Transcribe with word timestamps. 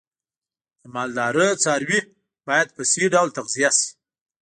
د 0.81 0.83
مالدارۍ 0.95 1.49
څاروی 1.63 1.99
باید 2.47 2.67
په 2.75 2.81
صحی 2.91 3.07
ډول 3.13 3.29
تغذیه 3.37 3.71
شي. 3.77 3.89